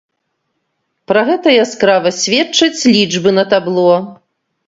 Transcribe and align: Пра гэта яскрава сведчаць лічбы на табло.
Пра 1.11 1.21
гэта 1.27 1.51
яскрава 1.65 2.13
сведчаць 2.21 2.87
лічбы 2.95 3.29
на 3.39 3.43
табло. 3.55 3.93